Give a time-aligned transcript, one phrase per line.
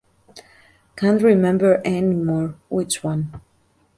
[0.95, 3.39] Can’t remember anymore which one.